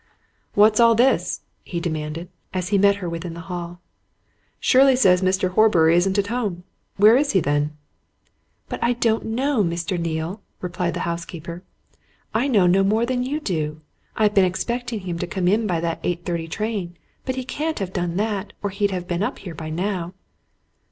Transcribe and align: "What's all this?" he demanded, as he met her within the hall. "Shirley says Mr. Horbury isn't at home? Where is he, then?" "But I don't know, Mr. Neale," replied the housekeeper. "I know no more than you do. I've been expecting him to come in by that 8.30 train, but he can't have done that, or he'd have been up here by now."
"What's 0.55 0.79
all 0.79 0.95
this?" 0.95 1.41
he 1.63 1.79
demanded, 1.79 2.29
as 2.55 2.69
he 2.69 2.79
met 2.79 2.95
her 2.95 3.07
within 3.07 3.35
the 3.35 3.41
hall. 3.41 3.81
"Shirley 4.59 4.95
says 4.95 5.21
Mr. 5.21 5.51
Horbury 5.51 5.95
isn't 5.95 6.17
at 6.17 6.25
home? 6.25 6.63
Where 6.97 7.15
is 7.15 7.33
he, 7.33 7.39
then?" 7.39 7.77
"But 8.67 8.83
I 8.83 8.93
don't 8.93 9.25
know, 9.25 9.63
Mr. 9.63 9.99
Neale," 9.99 10.41
replied 10.59 10.95
the 10.95 11.01
housekeeper. 11.01 11.61
"I 12.33 12.47
know 12.47 12.65
no 12.65 12.83
more 12.83 13.05
than 13.05 13.21
you 13.21 13.39
do. 13.39 13.81
I've 14.17 14.33
been 14.33 14.43
expecting 14.43 15.01
him 15.01 15.19
to 15.19 15.27
come 15.27 15.47
in 15.47 15.67
by 15.67 15.79
that 15.81 16.01
8.30 16.01 16.49
train, 16.49 16.97
but 17.23 17.35
he 17.35 17.43
can't 17.45 17.77
have 17.77 17.93
done 17.93 18.15
that, 18.17 18.53
or 18.63 18.71
he'd 18.71 18.89
have 18.89 19.07
been 19.07 19.21
up 19.21 19.37
here 19.37 19.53
by 19.53 19.69
now." 19.69 20.15